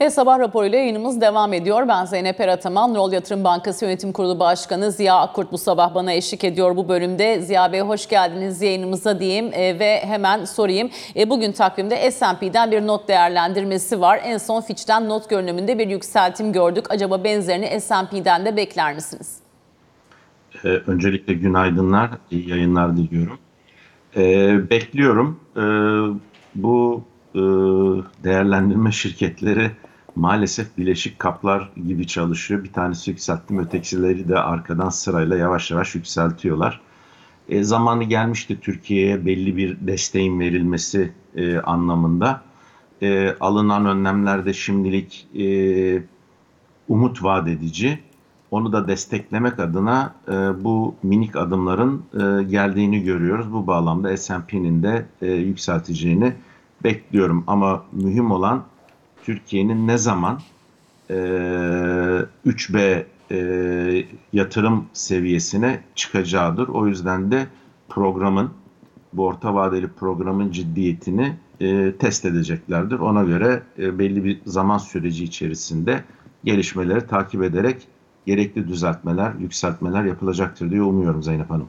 [0.00, 1.88] Ve sabah raporuyla yayınımız devam ediyor.
[1.88, 6.44] Ben Zeynep Erataman, Rol Yatırım Bankası Yönetim Kurulu Başkanı Ziya Akkurt bu sabah bana eşlik
[6.44, 7.40] ediyor bu bölümde.
[7.40, 10.90] Ziya Bey hoş geldiniz yayınımıza diyeyim e, ve hemen sorayım.
[11.16, 14.20] E, bugün takvimde S&P'den bir not değerlendirmesi var.
[14.24, 16.86] En son Fitch'ten not görünümünde bir yükseltim gördük.
[16.90, 19.38] Acaba benzerini S&P'den de bekler misiniz?
[20.64, 23.38] Ee, öncelikle günaydınlar, iyi yayınlar diliyorum.
[24.16, 25.40] Ee, bekliyorum.
[25.56, 25.60] Ee,
[26.54, 27.04] bu
[27.34, 27.40] e,
[28.24, 29.70] değerlendirme şirketleri
[30.16, 32.64] maalesef bileşik kaplar gibi çalışıyor.
[32.64, 36.80] Bir tanesi yükselttim, ötekileri de arkadan sırayla yavaş yavaş yükseltiyorlar.
[37.48, 42.42] E, zamanı gelmişti Türkiye'ye belli bir desteğin verilmesi e, anlamında.
[43.02, 46.02] E, alınan önlemler de şimdilik e,
[46.88, 47.98] umut vaat edici.
[48.50, 50.32] Onu da desteklemek adına e,
[50.64, 53.52] bu minik adımların e, geldiğini görüyoruz.
[53.52, 56.32] Bu bağlamda S&P'nin de e, yükselteceğini
[56.84, 57.44] bekliyorum.
[57.46, 58.64] Ama mühim olan
[59.30, 60.40] Türkiye'nin ne zaman
[61.10, 61.14] e,
[62.46, 63.38] 3B e,
[64.32, 66.68] yatırım seviyesine çıkacağıdır.
[66.68, 67.46] O yüzden de
[67.88, 68.50] programın,
[69.12, 72.98] bu orta vadeli programın ciddiyetini e, test edeceklerdir.
[72.98, 76.04] Ona göre e, belli bir zaman süreci içerisinde
[76.44, 77.88] gelişmeleri takip ederek
[78.26, 81.68] gerekli düzeltmeler, yükseltmeler yapılacaktır diye umuyorum Zeynep Hanım.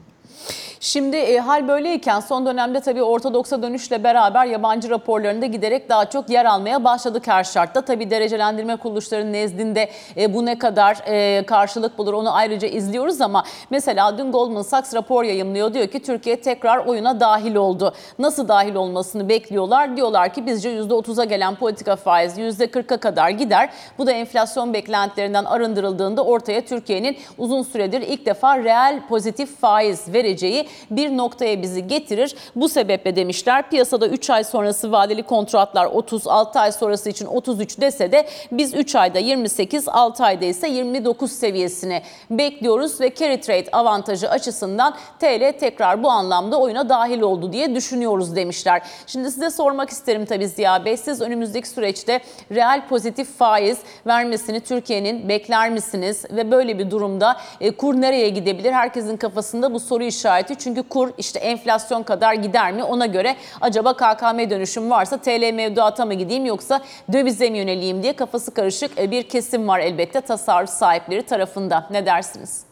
[0.82, 6.30] Şimdi e, hal böyleyken son dönemde tabii ortodoksa dönüşle beraber yabancı raporlarında giderek daha çok
[6.30, 7.80] yer almaya başladık her şartta.
[7.80, 13.44] Tabii derecelendirme kuruluşlarının nezdinde e, bu ne kadar e, karşılık bulur onu ayrıca izliyoruz ama
[13.70, 15.74] mesela dün Goldman Sachs rapor yayımlıyor.
[15.74, 17.94] Diyor ki Türkiye tekrar oyuna dahil oldu.
[18.18, 19.96] Nasıl dahil olmasını bekliyorlar?
[19.96, 23.70] Diyorlar ki bizce %30'a gelen politika faizi %40'a kadar gider.
[23.98, 30.71] Bu da enflasyon beklentilerinden arındırıldığında ortaya Türkiye'nin uzun süredir ilk defa reel pozitif faiz vereceği
[30.90, 32.36] bir noktaya bizi getirir.
[32.56, 37.80] Bu sebeple demişler piyasada 3 ay sonrası vadeli kontratlar 30, 6 ay sonrası için 33
[37.80, 43.70] dese de biz 3 ayda 28, 6 ayda ise 29 seviyesini bekliyoruz ve carry trade
[43.72, 48.82] avantajı açısından TL tekrar bu anlamda oyuna dahil oldu diye düşünüyoruz demişler.
[49.06, 50.96] Şimdi size sormak isterim tabii Ziya Bey.
[50.96, 52.20] Siz önümüzdeki süreçte
[52.50, 56.24] reel pozitif faiz vermesini Türkiye'nin bekler misiniz?
[56.30, 58.72] Ve böyle bir durumda e, kur nereye gidebilir?
[58.72, 60.54] Herkesin kafasında bu soru işareti.
[60.64, 62.84] Çünkü kur işte enflasyon kadar gider mi?
[62.84, 68.16] Ona göre acaba KKM dönüşüm varsa TL mevduata mı gideyim yoksa dövize mi yöneleyim diye
[68.16, 71.88] kafası karışık e, bir kesim var elbette tasarruf sahipleri tarafında.
[71.90, 72.64] Ne dersiniz?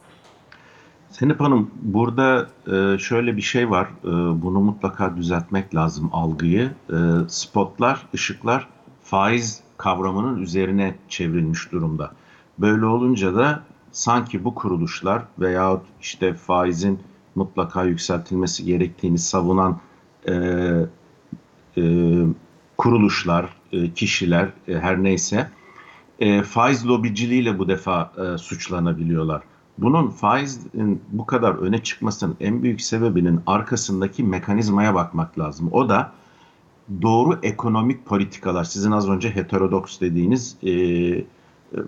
[1.10, 3.86] Senip Hanım burada e, şöyle bir şey var.
[4.04, 4.08] E,
[4.42, 6.70] bunu mutlaka düzeltmek lazım algıyı.
[7.28, 8.68] Spotlar, ışıklar
[9.02, 12.10] faiz kavramının üzerine çevrilmiş durumda.
[12.58, 13.62] Böyle olunca da
[13.92, 17.00] sanki bu kuruluşlar veyahut işte faizin
[17.34, 19.80] mutlaka yükseltilmesi gerektiğini savunan
[20.28, 20.32] e,
[21.76, 21.82] e,
[22.78, 25.50] kuruluşlar, e, kişiler e, her neyse
[26.20, 29.42] e, faiz lobiciliğiyle bu defa e, suçlanabiliyorlar.
[29.78, 35.68] Bunun faizin bu kadar öne çıkmasının en büyük sebebinin arkasındaki mekanizmaya bakmak lazım.
[35.72, 36.12] O da
[37.02, 38.64] doğru ekonomik politikalar.
[38.64, 40.72] Sizin az önce heterodoks dediğiniz, e,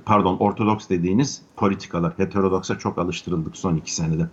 [0.04, 2.12] pardon ortodoks dediğiniz politikalar.
[2.16, 4.28] Heterodoksa çok alıştırıldık son iki senede.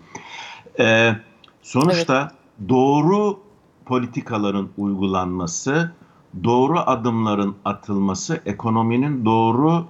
[0.80, 1.16] E,
[1.62, 2.70] sonuçta evet.
[2.70, 3.40] doğru
[3.86, 5.92] politikaların uygulanması,
[6.44, 9.86] doğru adımların atılması, ekonominin doğru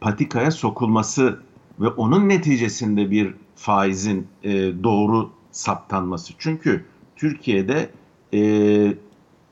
[0.00, 1.40] patikaya sokulması
[1.80, 6.32] ve onun neticesinde bir faizin e, doğru saptanması.
[6.38, 6.84] Çünkü
[7.16, 7.90] Türkiye'de
[8.34, 8.40] e,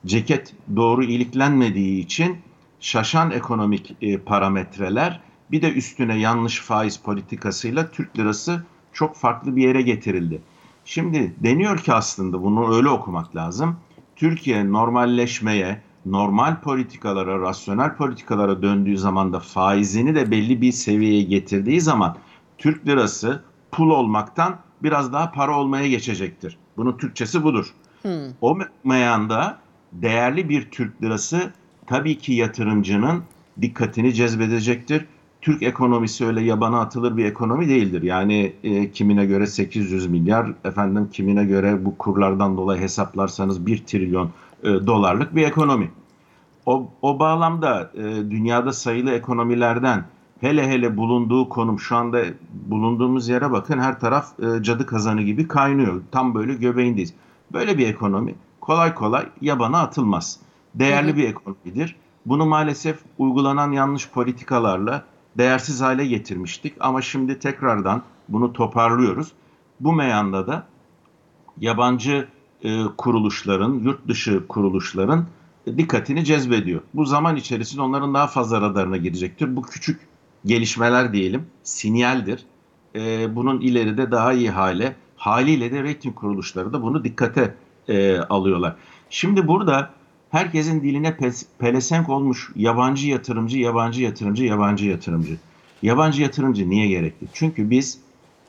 [0.06, 2.36] ceket doğru iliklenmediği için
[2.80, 5.20] şaşan ekonomik e, parametreler
[5.50, 10.40] bir de üstüne yanlış faiz politikasıyla Türk lirası çok farklı bir yere getirildi.
[10.84, 13.76] Şimdi deniyor ki aslında bunu öyle okumak lazım.
[14.16, 21.80] Türkiye normalleşmeye, normal politikalara, rasyonel politikalara döndüğü zaman da faizini de belli bir seviyeye getirdiği
[21.80, 22.16] zaman
[22.58, 23.42] Türk lirası
[23.72, 26.58] pul olmaktan biraz daha para olmaya geçecektir.
[26.76, 27.74] Bunun Türkçesi budur.
[28.02, 28.10] Hmm.
[28.40, 29.58] O meyanda
[29.92, 31.52] değerli bir Türk lirası
[31.86, 33.22] tabii ki yatırımcının
[33.60, 35.06] dikkatini cezbedecektir.
[35.42, 38.02] Türk ekonomisi öyle yabana atılır bir ekonomi değildir.
[38.02, 44.30] Yani e, kimine göre 800 milyar, efendim kimine göre bu kurlardan dolayı hesaplarsanız 1 trilyon
[44.62, 45.90] e, dolarlık bir ekonomi.
[46.66, 50.04] O, o bağlamda e, dünyada sayılı ekonomilerden
[50.40, 52.22] hele hele bulunduğu konum şu anda
[52.52, 56.02] bulunduğumuz yere bakın her taraf e, cadı kazanı gibi kaynıyor.
[56.10, 57.14] Tam böyle göbeğindeyiz.
[57.52, 60.38] Böyle bir ekonomi kolay kolay yabana atılmaz.
[60.74, 61.16] Değerli hı hı.
[61.16, 61.96] bir ekonomidir.
[62.26, 65.04] Bunu maalesef uygulanan yanlış politikalarla
[65.38, 69.32] değersiz hale getirmiştik ama şimdi tekrardan bunu toparlıyoruz.
[69.80, 70.66] Bu meyanda da
[71.60, 72.28] yabancı
[72.62, 75.26] e, kuruluşların, yurt dışı kuruluşların
[75.66, 76.80] dikkatini cezbediyor.
[76.94, 79.56] Bu zaman içerisinde onların daha fazla radarına girecektir.
[79.56, 80.00] Bu küçük
[80.44, 82.44] gelişmeler diyelim, sinyaldir.
[82.94, 87.54] E, bunun ileride daha iyi hale, haliyle de reyting kuruluşları da bunu dikkate
[87.88, 88.76] e, alıyorlar.
[89.10, 89.90] Şimdi burada
[90.32, 91.16] herkesin diline
[91.58, 95.36] pelesenk olmuş yabancı yatırımcı, yabancı yatırımcı, yabancı yatırımcı.
[95.82, 97.26] Yabancı yatırımcı niye gerekli?
[97.32, 97.98] Çünkü biz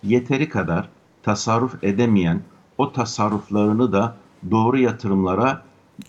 [0.03, 0.89] yeteri kadar
[1.23, 2.41] tasarruf edemeyen,
[2.77, 4.17] o tasarruflarını da
[4.51, 5.63] doğru yatırımlara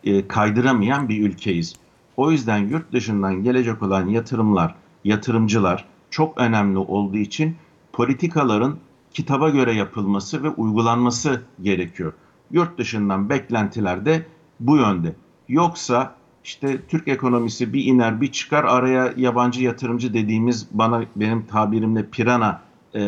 [0.04, 1.74] e, kaydıramayan bir ülkeyiz.
[2.16, 4.74] O yüzden yurt dışından gelecek olan yatırımlar,
[5.04, 7.56] yatırımcılar çok önemli olduğu için
[7.92, 8.76] politikaların
[9.14, 12.12] kitaba göre yapılması ve uygulanması gerekiyor.
[12.50, 14.26] Yurt dışından beklentiler de
[14.60, 15.14] bu yönde.
[15.48, 16.14] Yoksa
[16.44, 22.62] işte Türk ekonomisi bir iner bir çıkar araya yabancı yatırımcı dediğimiz bana benim tabirimle pirana
[22.94, 23.02] e,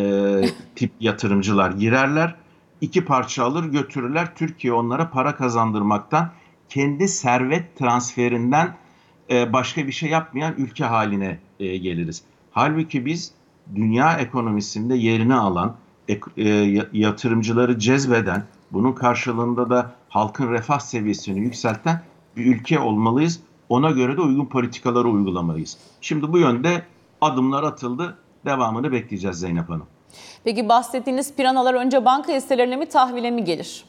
[0.77, 2.35] tip yatırımcılar girerler.
[2.81, 4.35] iki parça alır götürürler.
[4.35, 6.31] Türkiye onlara para kazandırmaktan
[6.69, 8.77] kendi servet transferinden
[9.31, 12.23] e, başka bir şey yapmayan ülke haline e, geliriz.
[12.51, 13.33] Halbuki biz
[13.75, 15.77] dünya ekonomisinde yerini alan,
[16.37, 16.49] e,
[16.93, 22.03] yatırımcıları cezbeden, bunun karşılığında da halkın refah seviyesini yükselten
[22.37, 23.41] bir ülke olmalıyız.
[23.69, 25.77] Ona göre de uygun politikaları uygulamalıyız.
[26.01, 26.83] Şimdi bu yönde
[27.21, 28.19] adımlar atıldı.
[28.45, 29.87] Devamını bekleyeceğiz Zeynep Hanım.
[30.45, 33.85] Peki bahsettiğiniz piranalar önce banka hisselerine mi tahvile mi gelir?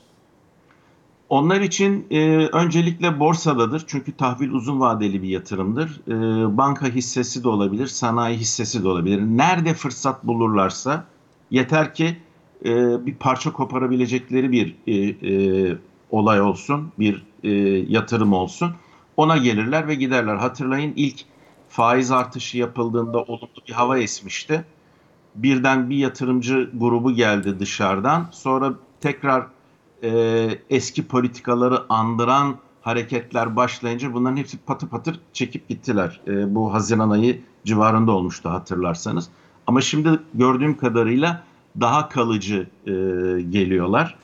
[1.29, 3.83] Onlar için e, öncelikle borsadadır.
[3.87, 6.01] Çünkü tahvil uzun vadeli bir yatırımdır.
[6.07, 6.13] E,
[6.57, 9.21] banka hissesi de olabilir, sanayi hissesi de olabilir.
[9.21, 11.05] Nerede fırsat bulurlarsa
[11.51, 12.17] yeter ki
[12.65, 15.77] e, bir parça koparabilecekleri bir e, e,
[16.11, 17.49] olay olsun, bir e,
[17.89, 18.71] yatırım olsun.
[19.17, 20.35] Ona gelirler ve giderler.
[20.35, 21.25] Hatırlayın ilk
[21.69, 24.65] faiz artışı yapıldığında olumlu bir hava esmişti.
[25.35, 28.27] Birden bir yatırımcı grubu geldi dışarıdan.
[28.31, 29.47] Sonra tekrar
[30.03, 36.21] e, eski politikaları andıran hareketler başlayınca bunların hepsi patır patır çekip gittiler.
[36.27, 39.29] E, bu Haziran ayı civarında olmuştu hatırlarsanız.
[39.67, 41.43] Ama şimdi gördüğüm kadarıyla
[41.79, 42.91] daha kalıcı e,
[43.49, 44.15] geliyorlar.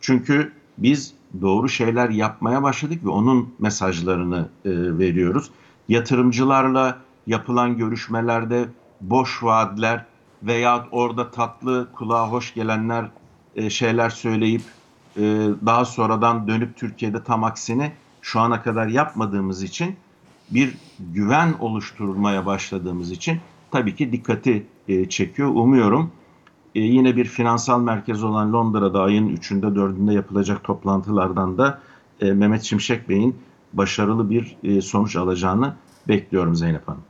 [0.00, 5.50] Çünkü biz doğru şeyler yapmaya başladık ve onun mesajlarını e, veriyoruz.
[5.88, 8.68] Yatırımcılarla yapılan görüşmelerde
[9.00, 10.04] boş vaatler
[10.42, 13.10] veya orada tatlı kulağa hoş gelenler
[13.56, 14.62] e, şeyler söyleyip
[15.16, 15.22] e,
[15.66, 17.92] daha sonradan dönüp Türkiye'de tam aksini
[18.22, 19.96] şu ana kadar yapmadığımız için
[20.50, 23.40] bir güven oluşturmaya başladığımız için
[23.70, 25.48] tabii ki dikkati e, çekiyor.
[25.48, 26.12] Umuyorum
[26.76, 31.80] e, yine bir finansal merkez olan Londra'da ayın 3'ünde 4'ünde yapılacak toplantılardan da
[32.20, 33.36] e, Mehmet Şimşek Bey'in
[33.72, 35.74] başarılı bir e, sonuç alacağını
[36.08, 37.02] bekliyorum Zeynep Hanım.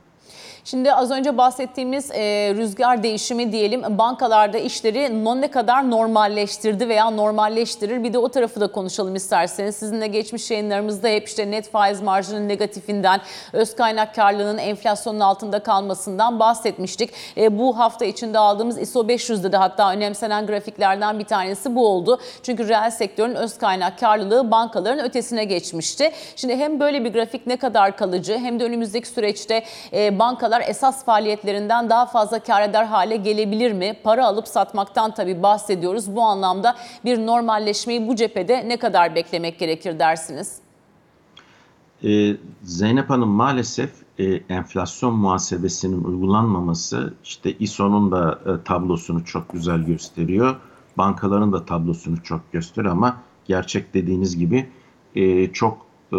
[0.69, 8.03] Şimdi az önce bahsettiğimiz e, rüzgar değişimi diyelim bankalarda işleri ne kadar normalleştirdi veya normalleştirir.
[8.03, 9.75] Bir de o tarafı da konuşalım isterseniz.
[9.75, 13.21] Sizinle geçmiş yayınlarımızda hep işte net faiz marjının negatifinden,
[13.53, 17.09] öz kaynak karlılığının enflasyonun altında kalmasından bahsetmiştik.
[17.37, 22.19] E, bu hafta içinde aldığımız ISO 500'de de hatta önemsenen grafiklerden bir tanesi bu oldu.
[22.43, 26.11] Çünkü reel sektörün öz kaynak karlılığı bankaların ötesine geçmişti.
[26.35, 29.63] Şimdi hem böyle bir grafik ne kadar kalıcı hem de önümüzdeki süreçte
[29.93, 33.93] e, bankalar bankalar esas faaliyetlerinden daha fazla kar eder hale gelebilir mi?
[34.03, 36.15] Para alıp satmaktan tabii bahsediyoruz.
[36.15, 36.75] Bu anlamda
[37.05, 40.59] bir normalleşmeyi bu cephede ne kadar beklemek gerekir dersiniz?
[42.03, 49.79] Ee, Zeynep Hanım maalesef e, enflasyon muhasebesinin uygulanmaması işte İSO'nun da e, tablosunu çok güzel
[49.79, 50.55] gösteriyor.
[50.97, 54.69] Bankaların da tablosunu çok gösteriyor ama gerçek dediğiniz gibi
[55.15, 55.77] e, çok
[56.13, 56.17] e,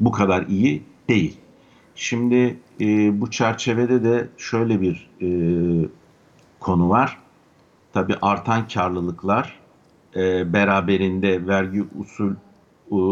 [0.00, 1.43] bu kadar iyi değil.
[1.94, 5.28] Şimdi e, bu çerçevede de şöyle bir e,
[6.60, 7.18] konu var.
[7.92, 9.60] Tabii artan karlılıklar
[10.16, 12.34] e, beraberinde vergi usul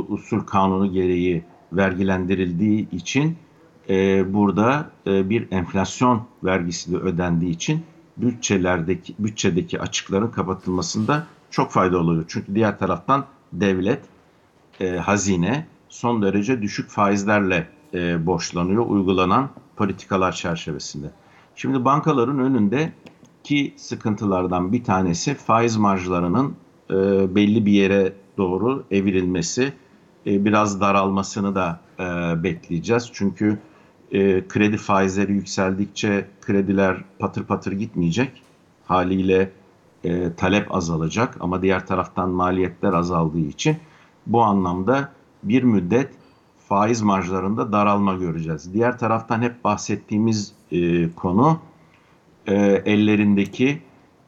[0.08, 3.36] usul kanunu gereği vergilendirildiği için
[3.88, 7.84] e, burada e, bir enflasyon vergisi de ödendiği için
[8.16, 12.24] bütçelerdeki bütçedeki açıkların kapatılmasında çok fayda oluyor.
[12.28, 14.00] Çünkü diğer taraftan devlet,
[14.80, 21.10] e, hazine son derece düşük faizlerle e, borçlanıyor uygulanan politikalar çerçevesinde.
[21.56, 22.92] Şimdi bankaların önünde
[23.44, 26.54] ki sıkıntılardan bir tanesi faiz marjlarının
[26.90, 26.94] e,
[27.34, 29.72] belli bir yere doğru evrilmesi,
[30.26, 32.02] e, biraz daralmasını da e,
[32.42, 33.10] bekleyeceğiz.
[33.12, 33.58] Çünkü
[34.12, 38.42] e, kredi faizleri yükseldikçe krediler patır patır gitmeyecek.
[38.86, 39.52] Haliyle
[40.04, 43.76] e, talep azalacak ama diğer taraftan maliyetler azaldığı için
[44.26, 46.08] bu anlamda bir müddet
[46.72, 48.74] faiz marjlarında daralma göreceğiz.
[48.74, 51.58] Diğer taraftan hep bahsettiğimiz e, konu
[52.46, 53.82] e, ellerindeki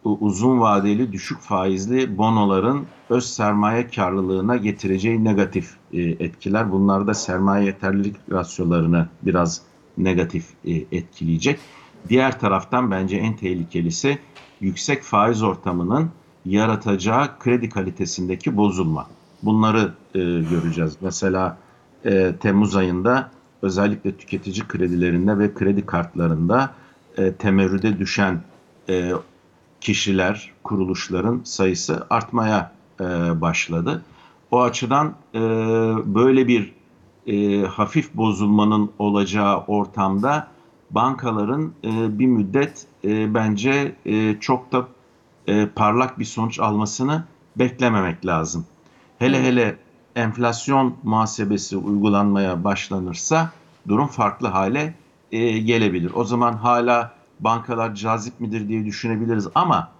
[0.05, 6.73] uzun vadeli düşük faizli bonoların öz sermaye karlılığına getireceği negatif e, etkiler.
[6.73, 9.63] Bunlar da sermaye yeterlilik rasyolarını biraz
[9.99, 11.61] negatif e, etkileyecek.
[12.09, 14.19] Diğer taraftan bence en tehlikelisi
[14.61, 16.11] yüksek faiz ortamının
[16.45, 19.07] yaratacağı kredi kalitesindeki bozulma.
[19.43, 20.19] Bunları e,
[20.51, 20.97] göreceğiz.
[21.01, 21.64] Mesela
[22.05, 23.31] e, Temmuz ayında
[23.63, 26.75] özellikle tüketici kredilerinde ve kredi kartlarında
[27.17, 28.43] e, temerrüde düşen
[28.89, 29.13] e,
[29.81, 33.05] kişiler, kuruluşların sayısı artmaya e,
[33.41, 34.03] başladı.
[34.51, 35.41] O açıdan e,
[36.05, 36.73] böyle bir
[37.27, 40.49] e, hafif bozulmanın olacağı ortamda
[40.91, 44.89] bankaların e, bir müddet e, bence e, çok da
[45.47, 47.25] e, parlak bir sonuç almasını
[47.57, 48.67] beklememek lazım.
[49.19, 49.77] Hele hele
[50.17, 53.51] enflasyon muhasebesi uygulanmaya başlanırsa
[53.89, 54.95] durum farklı hale
[55.33, 56.13] e, gelebilir.
[56.15, 59.93] O zaman hala bankalar cazip midir diye düşünebiliriz ama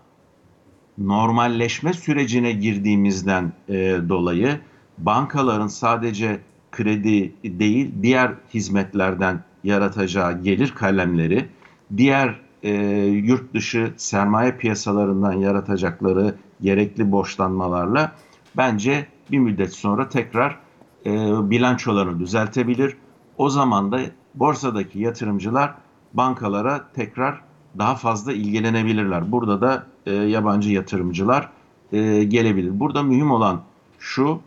[0.99, 3.75] normalleşme sürecine girdiğimizden e,
[4.09, 4.61] dolayı
[4.99, 6.41] bankaların sadece
[6.73, 11.49] kredi değil diğer hizmetlerden yaratacağı gelir kalemleri,
[11.97, 12.73] diğer e,
[13.07, 18.13] yurt dışı sermaye piyasalarından yaratacakları gerekli borçlanmalarla
[18.57, 20.59] bence bir müddet sonra tekrar
[21.07, 21.11] e,
[21.51, 22.97] bilançolarını düzeltebilir.
[23.39, 24.01] O zaman da
[24.35, 25.75] borsadaki yatırımcılar
[26.15, 27.41] bankalara tekrar
[27.79, 29.33] daha fazla ilgilenebilirler.
[29.33, 31.49] Burada da e, yabancı yatırımcılar
[31.93, 32.81] e, gelebilir.
[32.81, 33.63] Burada mühim olan
[33.99, 34.41] şu,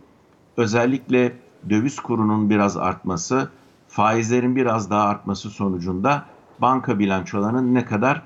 [0.58, 1.34] özellikle
[1.70, 3.50] döviz kurunun biraz artması,
[3.88, 6.26] faizlerin biraz daha artması sonucunda
[6.60, 8.22] banka bilançolarının ne kadar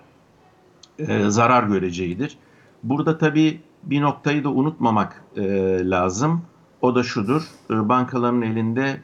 [1.00, 2.38] e, zarar göreceğidir.
[2.84, 5.42] Burada tabii bir noktayı da unutmamak e,
[5.90, 6.42] lazım.
[6.82, 9.02] O da şudur, e, bankaların elinde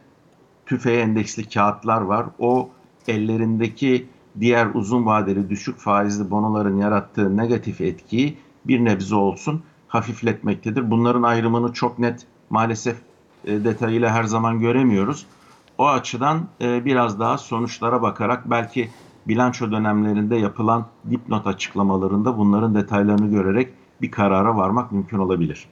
[0.65, 2.25] tüfeğe endeksli kağıtlar var.
[2.39, 2.69] O
[3.07, 4.07] ellerindeki
[4.39, 10.91] diğer uzun vadeli düşük faizli bonoların yarattığı negatif etkiyi bir nebze olsun hafifletmektedir.
[10.91, 12.97] Bunların ayrımını çok net maalesef
[13.45, 15.25] e, detayıyla her zaman göremiyoruz.
[15.77, 18.89] O açıdan e, biraz daha sonuçlara bakarak belki
[19.27, 25.67] bilanço dönemlerinde yapılan dipnot açıklamalarında bunların detaylarını görerek bir karara varmak mümkün olabilir.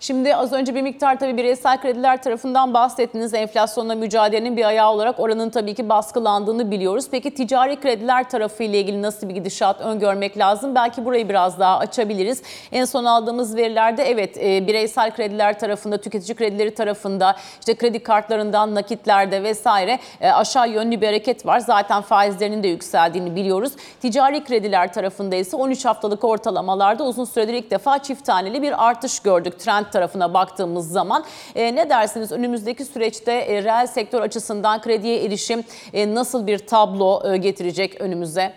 [0.00, 3.34] Şimdi az önce bir miktar tabii bireysel krediler tarafından bahsettiniz.
[3.34, 7.04] Enflasyonla mücadelenin bir ayağı olarak oranın tabii ki baskılandığını biliyoruz.
[7.10, 10.74] Peki ticari krediler tarafı ile ilgili nasıl bir gidişat öngörmek lazım?
[10.74, 12.42] Belki burayı biraz daha açabiliriz.
[12.72, 18.74] En son aldığımız verilerde evet e, bireysel krediler tarafında, tüketici kredileri tarafında, işte kredi kartlarından,
[18.74, 21.58] nakitlerde vesaire e, aşağı yönlü bir hareket var.
[21.58, 23.72] Zaten faizlerinin de yükseldiğini biliyoruz.
[24.02, 29.20] Ticari krediler tarafında ise 13 haftalık ortalamalarda uzun süredir ilk defa çift taneli bir artış
[29.20, 29.58] gördük.
[29.58, 35.64] Trend tarafına baktığımız zaman e, ne dersiniz önümüzdeki süreçte e, reel sektör açısından krediye erişim
[35.92, 38.54] e, nasıl bir tablo e, getirecek önümüze?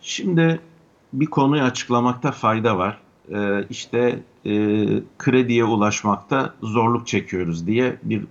[0.00, 0.60] Şimdi
[1.12, 2.98] bir konuyu açıklamakta fayda var.
[3.32, 3.98] Ee, işte
[4.44, 4.50] e,
[5.18, 8.24] krediye ulaşmakta zorluk çekiyoruz diye bir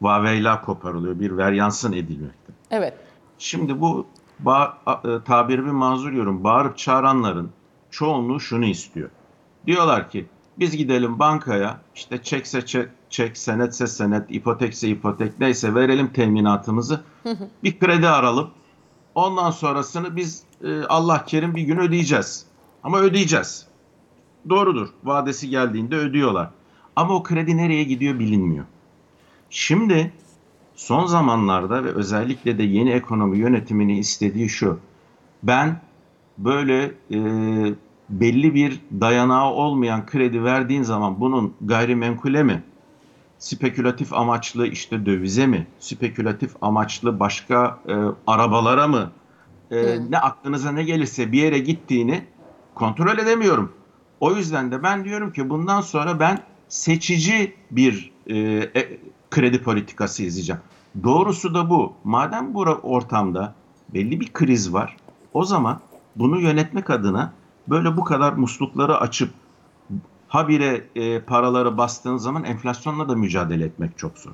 [0.00, 2.52] vaveyla koparılıyor, bir veryansın edilmekte.
[2.70, 2.94] Evet.
[3.38, 4.06] Şimdi bu
[4.44, 4.72] ba-
[5.16, 7.50] e, tabirimi mazur yorum, bağırıp çağıranların
[7.90, 9.10] çoğunluğu şunu istiyor.
[9.66, 10.26] Diyorlar ki
[10.58, 17.00] biz gidelim bankaya işte çekse çek, çek senetse senet, ipotekse ipotek neyse verelim teminatımızı.
[17.64, 18.50] Bir kredi aralım.
[19.14, 22.46] Ondan sonrasını biz e, Allah kerim bir gün ödeyeceğiz.
[22.82, 23.66] Ama ödeyeceğiz.
[24.48, 24.88] Doğrudur.
[25.04, 26.50] Vadesi geldiğinde ödüyorlar.
[26.96, 28.64] Ama o kredi nereye gidiyor bilinmiyor.
[29.50, 30.12] Şimdi
[30.74, 34.78] son zamanlarda ve özellikle de yeni ekonomi yönetimini istediği şu.
[35.42, 35.80] Ben
[36.38, 37.18] böyle e,
[38.08, 42.62] belli bir dayanağı olmayan kredi verdiğin zaman bunun gayrimenkule mi?
[43.38, 45.66] Spekülatif amaçlı işte dövize mi?
[45.78, 47.94] Spekülatif amaçlı başka e,
[48.26, 49.10] arabalara mı?
[49.70, 52.24] E, ne aklınıza ne gelirse bir yere gittiğini
[52.74, 53.72] kontrol edemiyorum.
[54.20, 58.98] O yüzden de ben diyorum ki bundan sonra ben seçici bir e, e,
[59.30, 60.60] kredi politikası izleyeceğim.
[61.02, 61.92] Doğrusu da bu.
[62.04, 63.54] Madem bu ortamda
[63.94, 64.96] belli bir kriz var,
[65.34, 65.80] o zaman
[66.16, 67.32] bunu yönetmek adına
[67.68, 69.30] böyle bu kadar muslukları açıp
[70.28, 74.32] habire e, paraları bastığın zaman enflasyonla da mücadele etmek çok zor.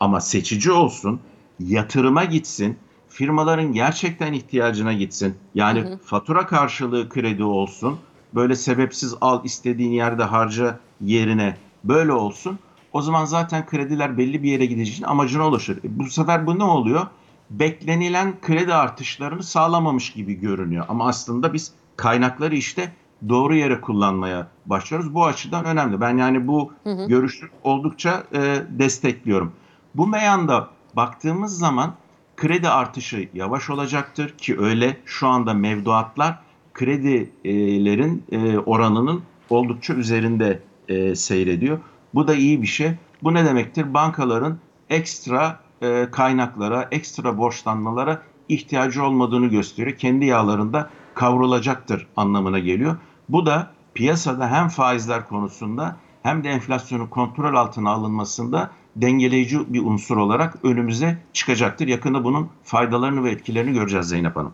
[0.00, 1.20] Ama seçici olsun,
[1.60, 2.78] yatırıma gitsin,
[3.08, 5.36] firmaların gerçekten ihtiyacına gitsin.
[5.54, 5.98] Yani hı hı.
[5.98, 7.98] fatura karşılığı kredi olsun,
[8.34, 12.58] böyle sebepsiz al istediğin yerde harca yerine böyle olsun.
[12.92, 15.78] O zaman zaten krediler belli bir yere gideceği için amacına ulaşır.
[15.78, 17.06] E, bu sefer bu ne oluyor?
[17.50, 20.84] Beklenilen kredi artışlarını sağlamamış gibi görünüyor.
[20.88, 22.92] Ama aslında biz kaynakları işte
[23.28, 25.14] doğru yere kullanmaya başlıyoruz.
[25.14, 26.00] Bu açıdan önemli.
[26.00, 27.08] Ben yani bu hı hı.
[27.08, 29.52] görüşü oldukça e, destekliyorum.
[29.94, 31.94] Bu meyanda baktığımız zaman
[32.36, 36.38] kredi artışı yavaş olacaktır ki öyle şu anda mevduatlar
[36.74, 41.78] kredilerin e, oranının oldukça üzerinde e, seyrediyor.
[42.14, 42.90] Bu da iyi bir şey.
[43.22, 43.94] Bu ne demektir?
[43.94, 44.58] Bankaların
[44.90, 49.98] ekstra e, kaynaklara, ekstra borçlanmalara ihtiyacı olmadığını gösteriyor.
[49.98, 52.96] Kendi yağlarında kavrulacaktır anlamına geliyor.
[53.28, 60.16] Bu da piyasada hem faizler konusunda hem de enflasyonun kontrol altına alınmasında dengeleyici bir unsur
[60.16, 61.88] olarak önümüze çıkacaktır.
[61.88, 64.52] Yakında bunun faydalarını ve etkilerini göreceğiz Zeynep Hanım.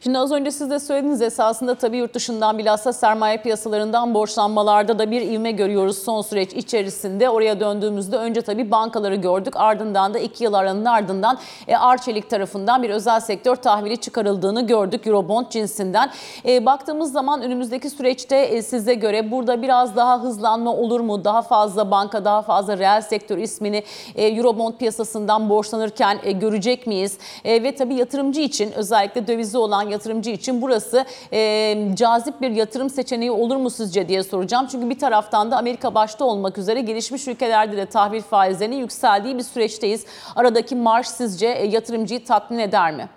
[0.00, 5.10] Şimdi az önce siz de söylediniz esasında tabii yurt dışından bilhassa sermaye piyasalarından borçlanmalarda da
[5.10, 7.30] bir ivme görüyoruz son süreç içerisinde.
[7.30, 11.38] Oraya döndüğümüzde önce tabii bankaları gördük ardından da iki yıl aranın ardından
[11.68, 16.10] e, Arçelik tarafından bir özel sektör tahvili çıkarıldığını gördük Eurobond cinsinden.
[16.46, 21.24] E, baktığımız zaman önümüzdeki süreçte e, size göre burada biraz daha hızlanma olur mu?
[21.24, 23.82] Daha fazla banka, daha fazla reel sektör ismini
[24.14, 27.18] e, Eurobond piyasasından borçlanırken e, görecek miyiz?
[27.44, 32.90] E, ve tabii yatırımcı için özellikle dövizi olan yatırımcı için burası e, cazip bir yatırım
[32.90, 34.66] seçeneği olur mu sizce diye soracağım.
[34.72, 39.42] Çünkü bir taraftan da Amerika başta olmak üzere gelişmiş ülkelerde de tahvil faizlerinin yükseldiği bir
[39.42, 40.06] süreçteyiz.
[40.36, 43.08] Aradaki marş sizce e, yatırımcıyı tatmin eder mi?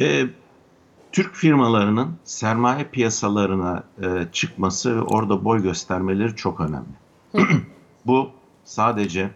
[0.00, 0.22] E,
[1.12, 6.96] Türk firmalarının sermaye piyasalarına e, çıkması ve orada boy göstermeleri çok önemli.
[8.06, 8.30] Bu
[8.64, 9.30] sadece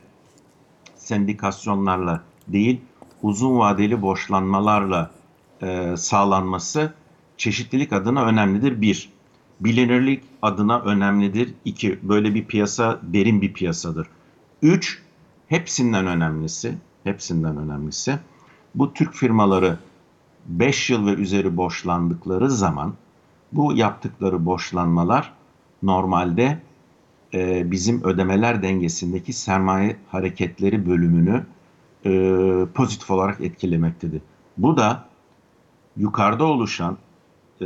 [0.96, 2.80] sendikasyonlarla değil,
[3.22, 5.10] uzun vadeli borçlanmalarla
[5.62, 6.92] e, sağlanması
[7.36, 8.80] çeşitlilik adına önemlidir.
[8.80, 9.12] Bir,
[9.60, 11.54] bilinirlik adına önemlidir.
[11.64, 14.06] İki, böyle bir piyasa derin bir piyasadır.
[14.62, 15.02] Üç,
[15.48, 16.74] hepsinden önemlisi,
[17.04, 18.18] hepsinden önemlisi
[18.74, 19.78] bu Türk firmaları
[20.46, 22.94] 5 yıl ve üzeri borçlandıkları zaman
[23.52, 25.32] bu yaptıkları borçlanmalar
[25.82, 26.62] normalde
[27.34, 31.46] e, bizim ödemeler dengesindeki sermaye hareketleri bölümünü
[32.06, 32.10] e,
[32.74, 34.22] pozitif olarak etkilemektedir.
[34.56, 35.09] Bu da
[36.00, 36.98] yukarıda oluşan
[37.60, 37.64] e,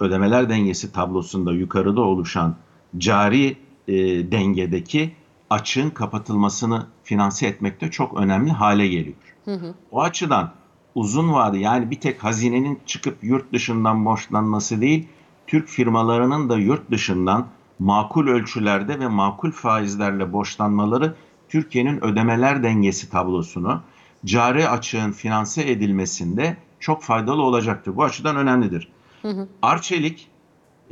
[0.00, 2.56] ödemeler dengesi tablosunda yukarıda oluşan
[2.98, 3.56] cari
[3.88, 3.94] e,
[4.32, 5.12] dengedeki
[5.50, 9.16] açığın kapatılmasını finanse etmekte çok önemli hale geliyor.
[9.44, 9.74] Hı hı.
[9.90, 10.52] O açıdan
[10.94, 15.08] uzun vade yani bir tek hazinenin çıkıp yurt dışından borçlanması değil,
[15.46, 17.46] Türk firmalarının da yurt dışından
[17.78, 21.14] makul ölçülerde ve makul faizlerle borçlanmaları
[21.48, 23.80] Türkiye'nin ödemeler dengesi tablosunu
[24.24, 27.96] cari açığın finanse edilmesinde çok faydalı olacaktır.
[27.96, 28.88] Bu açıdan önemlidir.
[29.22, 29.48] Hı hı.
[29.62, 30.28] Arçelik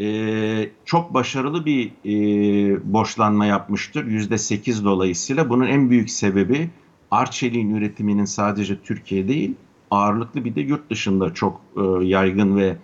[0.01, 4.07] e, çok başarılı bir e, borçlanma yapmıştır.
[4.07, 6.71] %8 dolayısıyla bunun en büyük sebebi
[7.11, 9.55] Arçelik'in üretiminin sadece Türkiye değil
[9.91, 12.77] ağırlıklı bir de yurt dışında çok e, yaygın ve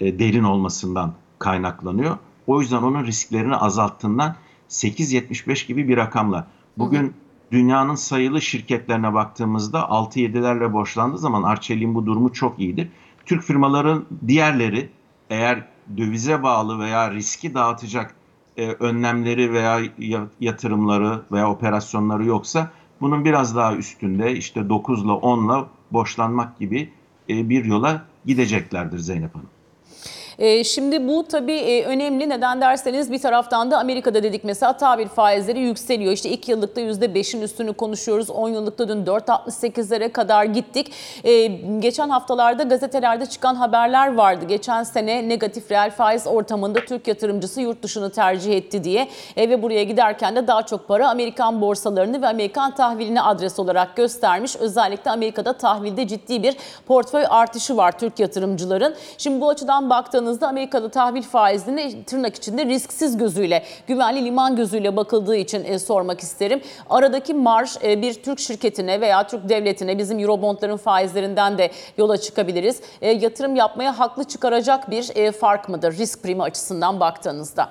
[0.00, 2.18] e, derin olmasından kaynaklanıyor.
[2.46, 4.36] O yüzden onun risklerini azalttığından
[4.68, 6.46] 8.75 gibi bir rakamla.
[6.78, 7.10] Bugün hı hı.
[7.52, 12.88] Dünyanın sayılı şirketlerine baktığımızda 6-7'lerle borçlandığı zaman Arçelik'in bu durumu çok iyidir.
[13.26, 14.88] Türk firmaların diğerleri
[15.30, 18.14] eğer dövize bağlı veya riski dağıtacak
[18.56, 19.80] e, önlemleri veya
[20.40, 26.90] yatırımları veya operasyonları yoksa bunun biraz daha üstünde işte 9 ile 10 ile borçlanmak gibi
[27.28, 29.51] e, bir yola gideceklerdir Zeynep Hanım.
[30.38, 32.28] E, şimdi bu tabii e, önemli.
[32.28, 36.12] Neden derseniz bir taraftan da Amerika'da dedik mesela tahvil faizleri yükseliyor.
[36.12, 38.30] İşte 2 yıllıkta %5'in üstünü konuşuyoruz.
[38.30, 40.92] 10 yıllıkta dün 4.68'lere kadar gittik.
[41.24, 41.46] E,
[41.78, 44.44] geçen haftalarda gazetelerde çıkan haberler vardı.
[44.48, 49.08] Geçen sene negatif reel faiz ortamında Türk yatırımcısı yurt dışını tercih etti diye.
[49.36, 54.56] ve buraya giderken de daha çok para Amerikan borsalarını ve Amerikan tahvilini adres olarak göstermiş.
[54.56, 58.94] Özellikle Amerika'da tahvilde ciddi bir portföy artışı var Türk yatırımcıların.
[59.18, 64.96] Şimdi bu açıdan baktığınız baktığınızda Amerika'da tahvil faizine tırnak içinde risksiz gözüyle, güvenli liman gözüyle
[64.96, 66.60] bakıldığı için e, sormak isterim.
[66.90, 72.80] Aradaki marş e, bir Türk şirketine veya Türk devletine bizim Eurobondların faizlerinden de yola çıkabiliriz.
[73.00, 77.68] E, yatırım yapmaya haklı çıkaracak bir e, fark mıdır risk primi açısından baktığınızda?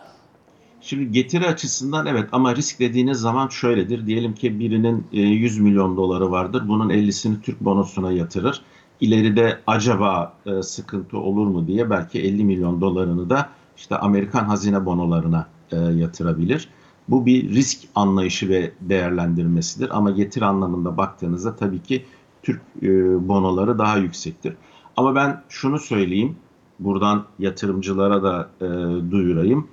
[0.82, 4.08] Şimdi getiri açısından evet ama risk dediğiniz zaman şöyledir.
[4.08, 6.64] Diyelim ki birinin 100 e, milyon doları vardır.
[6.68, 8.62] Bunun 50'sini Türk bonosuna yatırır
[9.02, 14.86] ileride acaba e, sıkıntı olur mu diye belki 50 milyon dolarını da işte Amerikan hazine
[14.86, 16.70] bonolarına e, yatırabilir.
[17.10, 22.06] Bu bir risk anlayışı ve değerlendirmesidir ama getir anlamında baktığınızda tabii ki
[22.44, 22.88] Türk e,
[23.28, 24.54] bonoları daha yüksektir.
[24.98, 26.36] Ama ben şunu söyleyeyim,
[26.80, 28.66] buradan yatırımcılara da e,
[29.12, 29.68] duyurayım.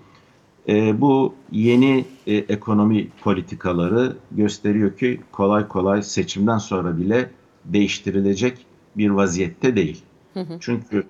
[0.68, 7.30] E, bu yeni e, ekonomi politikaları gösteriyor ki kolay kolay seçimden sonra bile
[7.64, 8.67] değiştirilecek
[8.98, 10.02] bir vaziyette değil.
[10.34, 10.56] Hı hı.
[10.60, 11.06] Çünkü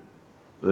[0.62, 0.68] e,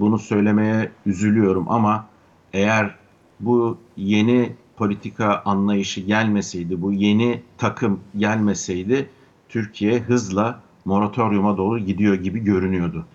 [0.00, 2.06] bunu söylemeye üzülüyorum ama
[2.52, 2.94] eğer
[3.40, 9.10] bu yeni politika anlayışı gelmeseydi, bu yeni takım gelmeseydi
[9.48, 13.06] Türkiye hızla moratoriuma doğru gidiyor gibi görünüyordu.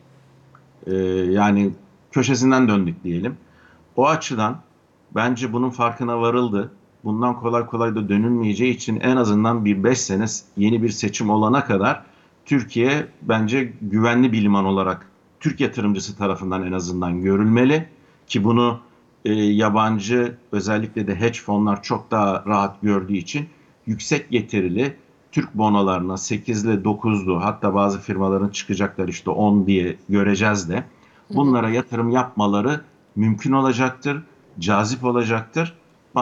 [0.88, 0.96] E,
[1.32, 1.72] yani
[2.12, 3.38] köşesinden döndük diyelim.
[3.96, 4.58] O açıdan
[5.16, 6.72] bence bunun farkına varıldı.
[7.04, 10.26] Bundan kolay kolay da dönülmeyeceği için en azından bir 5 sene
[10.58, 12.04] yeni bir seçim olana kadar
[12.46, 15.08] Türkiye bence güvenli bir liman olarak
[15.40, 17.88] Türk yatırımcısı tarafından en azından görülmeli
[18.28, 18.80] ki bunu
[19.26, 23.50] e, yabancı özellikle de hedge fonlar çok daha rahat gördüğü için
[23.86, 24.96] yüksek getirili
[25.32, 30.84] Türk bonolarına 8'li 9'lu hatta bazı firmaların çıkacaklar işte 10 diye göreceğiz de
[31.30, 32.82] bunlara yatırım yapmaları
[33.16, 34.24] mümkün olacaktır,
[34.60, 35.74] cazip olacaktır.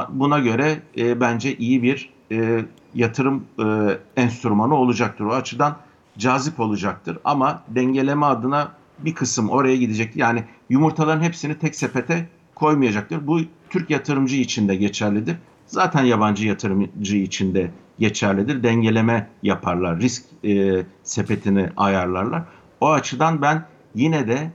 [0.10, 5.25] Buna göre e, bence iyi bir e, yatırım e, enstrümanı olacaktır.
[5.25, 5.77] O açıdan
[6.17, 10.15] cazip olacaktır ama dengeleme adına bir kısım oraya gidecek.
[10.15, 13.28] Yani yumurtaların hepsini tek sepete koymayacaktır.
[13.28, 15.36] Bu Türk yatırımcı için de geçerlidir.
[15.65, 18.63] Zaten yabancı yatırımcı için de geçerlidir.
[18.63, 22.43] Dengeleme yaparlar, risk e, sepetini ayarlarlar.
[22.82, 24.52] O açıdan ben yine de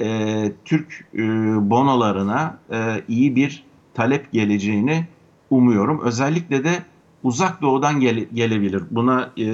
[0.00, 1.20] e, Türk e,
[1.70, 3.64] bonolarına e, iyi bir
[3.94, 5.06] talep geleceğini
[5.50, 6.00] umuyorum.
[6.04, 6.82] Özellikle de
[7.22, 8.82] uzak doğudan gele, gelebilir.
[8.90, 9.46] Buna e,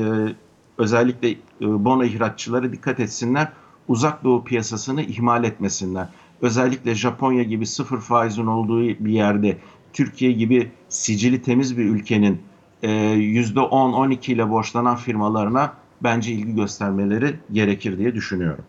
[0.80, 3.52] özellikle e, bono ihraççıları dikkat etsinler.
[3.88, 6.08] Uzak doğu piyasasını ihmal etmesinler.
[6.42, 9.58] Özellikle Japonya gibi sıfır faizin olduğu bir yerde
[9.92, 12.42] Türkiye gibi sicili temiz bir ülkenin
[12.82, 18.64] %10-12 ile borçlanan firmalarına bence ilgi göstermeleri gerekir diye düşünüyorum.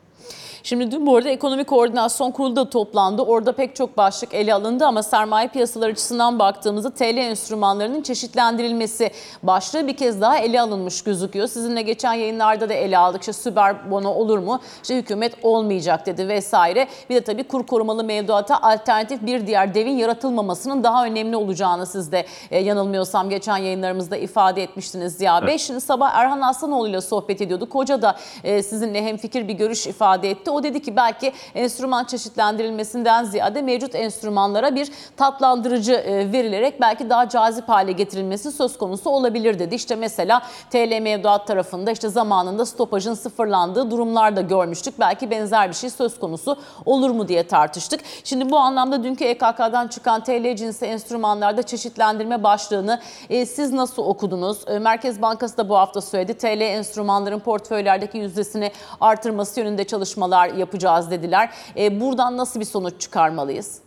[0.63, 3.21] Şimdi dün bu arada Ekonomi Koordinasyon Kurulu da toplandı.
[3.21, 9.11] Orada pek çok başlık ele alındı ama sermaye piyasaları açısından baktığımızda TL enstrümanlarının çeşitlendirilmesi
[9.43, 11.47] başlığı bir kez daha ele alınmış gözüküyor.
[11.47, 13.21] Sizinle geçen yayınlarda da ele aldık.
[13.21, 14.59] İşte süper bono olur mu?
[14.81, 16.87] İşte hükümet olmayacak dedi vesaire.
[17.09, 22.11] Bir de tabii kur korumalı mevduata alternatif bir diğer devin yaratılmamasının daha önemli olacağını siz
[22.11, 25.47] de e, yanılmıyorsam geçen yayınlarımızda ifade etmiştiniz Ziya evet.
[25.47, 25.57] Bey.
[25.57, 27.75] Şimdi sabah Erhan Aslanoğlu ile sohbet ediyorduk.
[27.75, 30.50] Hoca da e, sizinle hemfikir bir görüş ifade etti.
[30.51, 37.29] O dedi ki belki enstrüman çeşitlendirilmesinden ziyade mevcut enstrümanlara bir tatlandırıcı e, verilerek belki daha
[37.29, 39.75] cazip hale getirilmesi söz konusu olabilir dedi.
[39.75, 44.99] İşte mesela TL mevduat tarafında işte zamanında stopajın sıfırlandığı durumlar da görmüştük.
[44.99, 48.01] Belki benzer bir şey söz konusu olur mu diye tartıştık.
[48.23, 54.57] Şimdi bu anlamda dünkü EKK'dan çıkan TL cinsi enstrümanlarda çeşitlendirme başlığını e, siz nasıl okudunuz?
[54.67, 56.33] E, Merkez Bankası da bu hafta söyledi.
[56.33, 61.49] TL enstrümanların portföylerdeki yüzdesini artırması yönünde çalışmalar yapacağız dediler.
[61.77, 63.81] E, buradan nasıl bir sonuç çıkarmalıyız?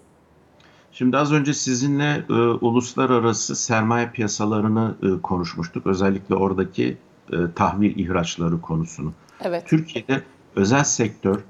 [0.93, 5.87] Şimdi az önce sizinle e, uluslararası sermaye piyasalarını e, konuşmuştuk.
[5.87, 6.99] Özellikle oradaki
[7.33, 9.13] e, tahvil ihraçları konusunu.
[9.41, 9.67] Evet.
[9.67, 10.23] Türkiye'de
[10.57, 11.41] özel sektör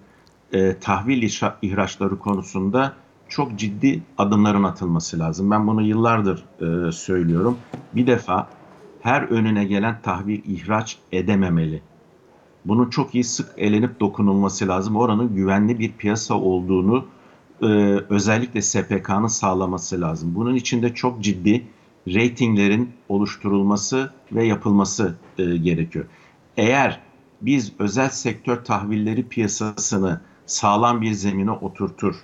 [0.52, 1.22] e, tahvil
[1.62, 2.92] ihraçları konusunda
[3.28, 5.50] çok ciddi adımların atılması lazım.
[5.50, 7.58] Ben bunu yıllardır e, söylüyorum.
[7.94, 8.48] Bir defa
[9.00, 11.82] her önüne gelen tahvil ihraç edememeli
[12.64, 14.96] bunun çok iyi sık elenip dokunulması lazım.
[14.96, 17.06] Oranın güvenli bir piyasa olduğunu
[17.62, 17.66] e,
[18.08, 20.34] özellikle SPK'nın sağlaması lazım.
[20.34, 21.66] Bunun için de çok ciddi
[22.08, 26.04] reytinglerin oluşturulması ve yapılması e, gerekiyor.
[26.56, 27.00] Eğer
[27.42, 32.14] biz özel sektör tahvilleri piyasasını sağlam bir zemine oturtur,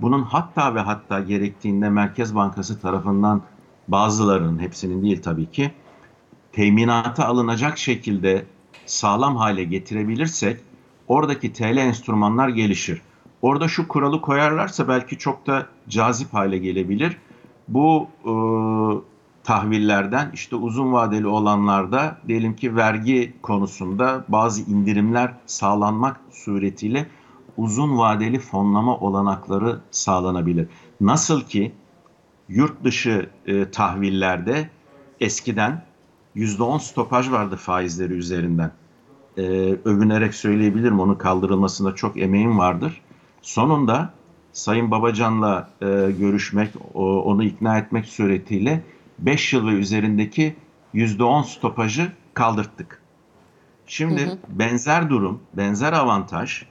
[0.00, 3.42] bunun hatta ve hatta gerektiğinde Merkez Bankası tarafından
[3.88, 5.72] bazılarının, hepsinin değil tabii ki,
[6.52, 8.46] teminata alınacak şekilde
[8.90, 10.60] sağlam hale getirebilirsek
[11.08, 13.02] oradaki TL enstrümanlar gelişir.
[13.42, 17.16] Orada şu kuralı koyarlarsa belki çok da cazip hale gelebilir.
[17.68, 18.32] Bu e,
[19.44, 27.06] tahvillerden işte uzun vadeli olanlarda diyelim ki vergi konusunda bazı indirimler sağlanmak suretiyle
[27.56, 30.68] uzun vadeli fonlama olanakları sağlanabilir.
[31.00, 31.72] Nasıl ki
[32.48, 34.70] yurt dışı e, tahvillerde
[35.20, 35.84] eskiden
[36.36, 38.72] %10 stopaj vardı faizleri üzerinden.
[39.40, 39.42] Ee,
[39.84, 43.00] övünerek söyleyebilirim onun kaldırılmasında çok emeğim vardır.
[43.42, 44.12] Sonunda
[44.52, 45.86] Sayın Babacan'la e,
[46.18, 48.82] görüşmek, o, onu ikna etmek suretiyle
[49.18, 50.56] 5 yıl ve üzerindeki
[50.94, 53.02] %10 stopajı kaldırttık.
[53.86, 54.38] Şimdi hı hı.
[54.48, 56.62] benzer durum, benzer avantaj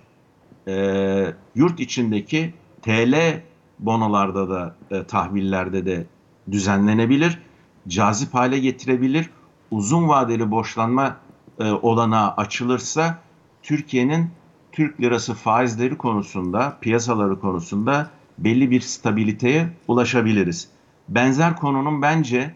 [0.68, 3.42] e, yurt içindeki TL
[3.80, 6.06] bonolarda da e, tahvillerde de
[6.52, 7.40] düzenlenebilir,
[7.88, 9.30] cazip hale getirebilir
[9.72, 11.18] uzun vadeli borçlanma
[11.60, 13.20] e, olanağı açılırsa
[13.64, 14.30] Türkiye'nin
[14.72, 20.70] Türk lirası faizleri konusunda, piyasaları konusunda belli bir stabiliteye ulaşabiliriz.
[21.10, 22.56] Benzer konunun bence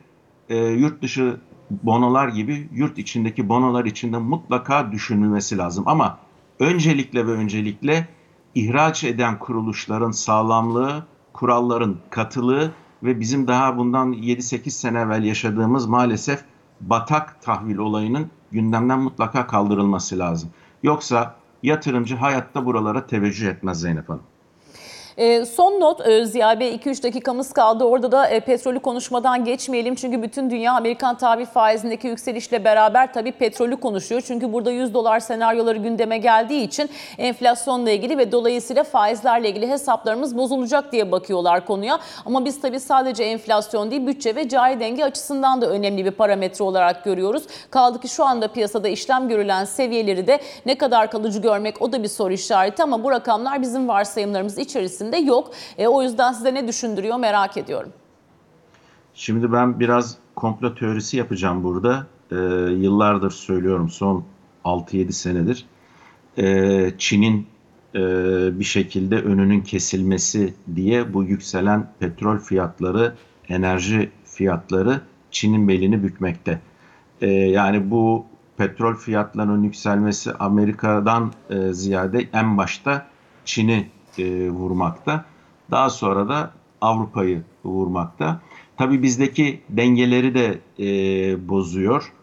[0.50, 1.38] e, yurt dışı
[1.84, 5.84] bonolar gibi yurt içindeki bonolar içinde mutlaka düşünülmesi lazım.
[5.88, 6.18] Ama
[6.60, 8.08] öncelikle ve öncelikle
[8.56, 12.72] ihraç eden kuruluşların sağlamlığı, kuralların katılığı
[13.04, 16.44] ve bizim daha bundan 7-8 sene evvel yaşadığımız maalesef
[16.90, 20.50] batak tahvil olayının gündemden mutlaka kaldırılması lazım.
[20.84, 24.24] Yoksa yatırımcı hayatta buralara teveccüh etmez Zeynep Hanım.
[25.18, 27.84] E, son not e, Ziya Bey 2-3 dakikamız kaldı.
[27.84, 29.96] Orada da e, petrolü konuşmadan geçmeyelim.
[29.96, 34.22] Çünkü bütün dünya Amerikan tahvil faizindeki yükselişle beraber tabii petrolü konuşuyor.
[34.28, 40.38] Çünkü burada 100 dolar senaryoları gündeme geldiği için enflasyonla ilgili ve dolayısıyla faizlerle ilgili hesaplarımız
[40.38, 42.00] bozulacak diye bakıyorlar konuya.
[42.26, 46.64] Ama biz tabii sadece enflasyon değil bütçe ve cari denge açısından da önemli bir parametre
[46.64, 47.44] olarak görüyoruz.
[47.70, 52.04] Kaldı ki şu anda piyasada işlem görülen seviyeleri de ne kadar kalıcı görmek o da
[52.04, 55.52] bir soru işareti ama bu rakamlar bizim varsayımlarımız içerisinde yok.
[55.78, 57.94] E, o yüzden size ne düşündürüyor merak ediyorum.
[59.14, 62.08] Şimdi ben biraz komplo teorisi yapacağım burada.
[62.32, 62.36] Ee,
[62.72, 64.24] yıllardır söylüyorum son
[64.66, 65.66] 6-7 senedir.
[66.38, 67.48] Ee, Çin'in
[67.96, 68.00] e,
[68.60, 73.16] bir şekilde önünün kesilmesi diye bu yükselen petrol fiyatları,
[73.50, 76.60] enerji fiyatları Çin'in belini bükmekte.
[77.22, 78.26] Ee, yani bu
[78.58, 83.08] petrol fiyatlarının yükselmesi Amerika'dan e, ziyade en başta
[83.46, 85.26] Çin'i e, vurmakta.
[85.72, 88.42] Daha sonra da Avrupa'yı vurmakta.
[88.78, 92.14] Tabii bizdeki dengeleri de e, bozuyor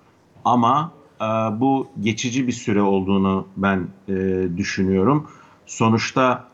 [0.45, 1.25] ama e,
[1.61, 5.29] bu geçici bir süre olduğunu ben e, düşünüyorum.
[5.67, 6.49] Sonuçta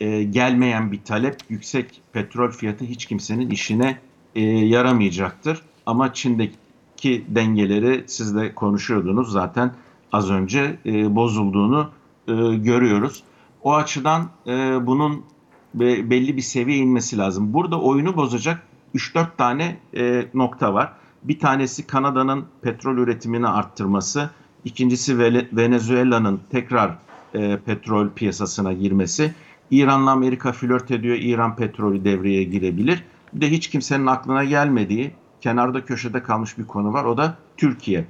[0.00, 3.98] e, gelmeyen bir talep, yüksek petrol fiyatı hiç kimsenin işine
[4.34, 5.62] e, yaramayacaktır.
[5.86, 9.74] Ama Çin'deki dengeleri siz de konuşuyordunuz zaten
[10.12, 11.90] az önce e, bozulduğunu
[12.28, 13.22] e, görüyoruz.
[13.62, 15.24] O açıdan e, bunun
[15.74, 17.52] be- belli bir seviye inmesi lazım.
[17.54, 18.62] Burada oyunu bozacak
[18.94, 20.92] 3-4 tane e, nokta var.
[21.22, 24.30] Bir tanesi Kanada'nın petrol üretimini arttırması.
[24.64, 25.18] İkincisi
[25.52, 26.98] Venezuela'nın tekrar
[27.34, 29.34] e, petrol piyasasına girmesi.
[29.70, 31.16] İran'la Amerika flört ediyor.
[31.20, 33.04] İran petrolü devreye girebilir.
[33.32, 37.04] Bir de hiç kimsenin aklına gelmediği kenarda köşede kalmış bir konu var.
[37.04, 38.04] O da Türkiye.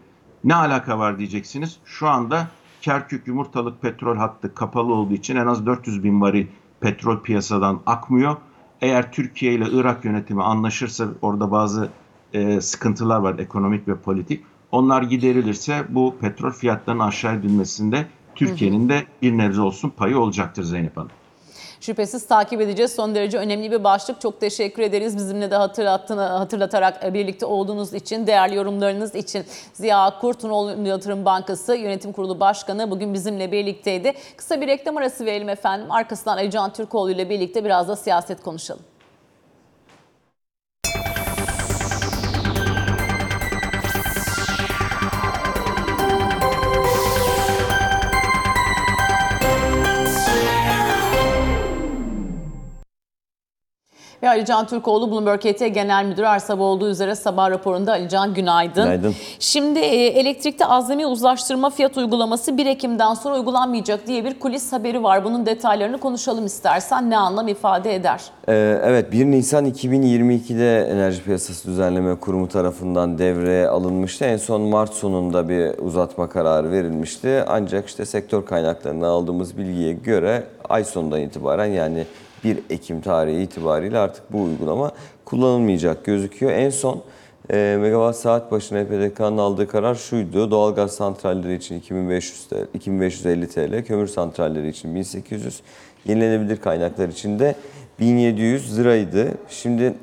[0.44, 1.76] Ne alaka var diyeceksiniz.
[1.84, 2.48] Şu anda
[2.82, 6.46] Kerkük yumurtalık petrol hattı kapalı olduğu için en az 400 bin varil
[6.80, 8.36] petrol piyasadan akmıyor.
[8.80, 11.90] Eğer Türkiye ile Irak yönetimi anlaşırsa orada bazı
[12.32, 14.44] e, sıkıntılar var ekonomik ve politik.
[14.72, 20.96] Onlar giderilirse bu petrol fiyatlarının aşağı edilmesinde Türkiye'nin de bir nebze olsun payı olacaktır Zeynep
[20.96, 21.10] Hanım.
[21.82, 22.94] Şüphesiz takip edeceğiz.
[22.94, 24.20] Son derece önemli bir başlık.
[24.20, 29.44] Çok teşekkür ederiz bizimle de hatırlattığını, hatırlatarak birlikte olduğunuz için, değerli yorumlarınız için.
[29.72, 34.12] Ziya Kurtunoğlu Yatırım Bankası Yönetim Kurulu Başkanı bugün bizimle birlikteydi.
[34.36, 35.90] Kısa bir reklam arası verelim efendim.
[35.90, 38.82] Arkasından Ali Can Türkoğlu ile birlikte biraz da siyaset konuşalım.
[54.22, 58.34] Ve Ali Can Türkoğlu Bloomberg KT Genel Müdürü Arsabı olduğu üzere sabah raporunda Ali Can
[58.34, 58.84] günaydın.
[58.84, 59.14] Günaydın.
[59.38, 65.02] Şimdi e, elektrikte azami uzlaştırma fiyat uygulaması 1 Ekim'den sonra uygulanmayacak diye bir kulis haberi
[65.02, 65.24] var.
[65.24, 68.22] Bunun detaylarını konuşalım istersen ne anlam ifade eder?
[68.48, 74.24] Ee, evet 1 Nisan 2022'de Enerji Piyasası Düzenleme Kurumu tarafından devreye alınmıştı.
[74.24, 77.44] En son Mart sonunda bir uzatma kararı verilmişti.
[77.48, 82.06] Ancak işte sektör kaynaklarından aldığımız bilgiye göre ay sonundan itibaren yani
[82.44, 84.92] 1 Ekim tarihi itibariyle artık bu uygulama
[85.24, 86.52] kullanılmayacak gözüküyor.
[86.52, 87.02] En son
[87.50, 90.50] e, megawatt saat başına EPDK'nın aldığı karar şuydu.
[90.50, 95.60] Doğalgaz santralleri için 2500 TL, 2550 TL, kömür santralleri için 1800,
[96.04, 97.54] yenilenebilir kaynaklar için de
[98.00, 99.28] 1700 liraydı.
[99.48, 99.94] Şimdi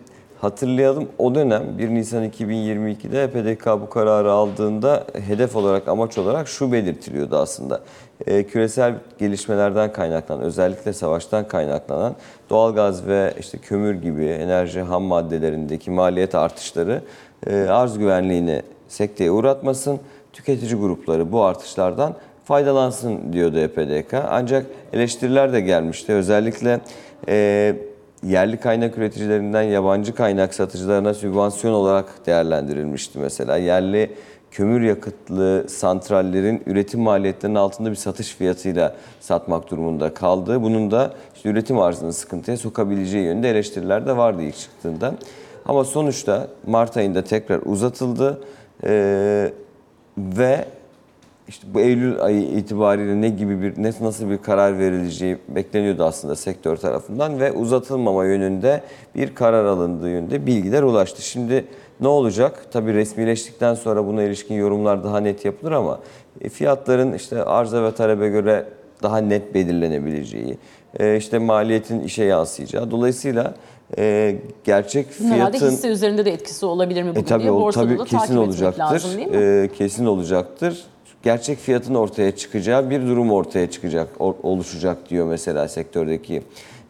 [0.42, 6.72] hatırlayalım o dönem 1 Nisan 2022'de EPDK bu kararı aldığında hedef olarak amaç olarak şu
[6.72, 7.82] belirtiliyordu aslında.
[8.28, 12.16] Ee, küresel gelişmelerden kaynaklanan özellikle savaştan kaynaklanan
[12.50, 17.02] doğalgaz ve işte kömür gibi enerji ham maddelerindeki maliyet artışları
[17.48, 20.00] e, arz güvenliğini sekteye uğratmasın.
[20.34, 24.14] Tüketici grupları bu artışlardan faydalansın diyordu EPDK.
[24.14, 26.14] Ancak eleştiriler de gelmişti.
[26.14, 26.80] Özellikle
[27.28, 27.76] e,
[28.24, 33.58] yerli kaynak üreticilerinden yabancı kaynak satıcılarına sübvansiyon olarak değerlendirilmişti mesela.
[33.58, 34.12] Yerli
[34.52, 41.50] kömür yakıtlı santrallerin üretim maliyetlerinin altında bir satış fiyatıyla satmak durumunda kaldığı, bunun da işte
[41.50, 45.14] üretim arzını sıkıntıya sokabileceği yönünde eleştiriler de vardı ilk çıktığında.
[45.66, 48.42] Ama sonuçta Mart ayında tekrar uzatıldı
[48.84, 49.54] Ee,
[50.18, 50.66] ve
[51.48, 56.36] işte bu Eylül ayı itibariyle ne gibi bir ne nasıl bir karar verileceği bekleniyordu aslında
[56.36, 58.84] sektör tarafından ve uzatılmama yönünde
[59.16, 61.22] bir karar alındığı yönünde bilgiler ulaştı.
[61.22, 61.66] Şimdi
[62.02, 62.66] ne olacak?
[62.72, 66.00] Tabii resmileştikten sonra buna ilişkin yorumlar daha net yapılır ama
[66.42, 68.66] e, fiyatların işte arıza ve talebe göre
[69.04, 70.58] daha net belirlenebileceği,
[71.00, 72.92] e, işte maliyetin işe yansıyacağı.
[72.92, 73.54] Dolayısıyla
[73.98, 77.86] e, gerçek Herhalde fiyatın hisse üzerinde de etkisi olabilir mi bugün e tabii diye borsada
[77.86, 78.80] tabii da kesin takip olacaktır.
[78.80, 79.38] lazım değil mi?
[79.38, 80.84] E, kesin olacaktır.
[81.24, 86.42] gerçek fiyatın ortaya çıkacağı bir durum ortaya çıkacak, oluşacak diyor mesela sektördeki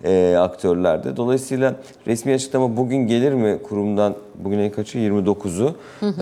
[0.03, 1.17] e, aktörler de.
[1.17, 1.75] Dolayısıyla
[2.07, 4.15] resmi açıklama bugün gelir mi kurumdan?
[4.35, 4.97] Bugün en kaçı?
[4.97, 5.75] 29'u.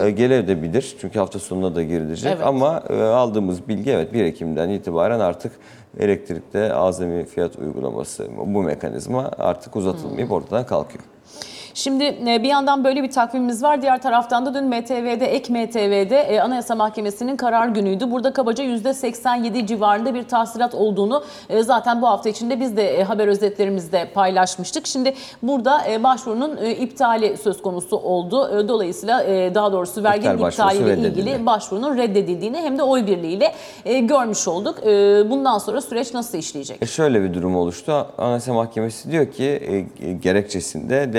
[0.03, 2.33] E, gelebilir çünkü hafta sonuna da girilecek.
[2.35, 2.47] Evet.
[2.47, 5.51] Ama e, aldığımız bilgi evet 1 Ekim'den itibaren artık
[5.99, 11.03] elektrikte azami fiyat uygulaması bu mekanizma artık uzatılmayıp ortadan kalkıyor.
[11.77, 13.81] Şimdi e, bir yandan böyle bir takvimimiz var.
[13.81, 18.11] Diğer taraftan da dün MTV'de, ek MTV'de e, Anayasa Mahkemesi'nin karar günüydü.
[18.11, 23.27] Burada kabaca %87 civarında bir tahsilat olduğunu e, zaten bu hafta içinde biz de haber
[23.27, 24.87] özetlerimizde paylaşmıştık.
[24.87, 25.13] Şimdi
[25.43, 28.67] burada başvurunun iptali söz konusu oldu.
[28.67, 31.29] Dolayısıyla daha doğrusu verginin İptal başvurusu iptaliyle reddedildi.
[31.29, 33.53] ilgili başvurunun reddedildiğini hem de oy birliğiyle
[33.85, 34.77] görmüş olduk.
[35.29, 36.81] Bundan sonra süreç nasıl işleyecek?
[36.81, 38.07] E şöyle bir durum oluştu.
[38.17, 39.85] Anayasa Mahkemesi diyor ki
[40.21, 41.13] gerekçesinde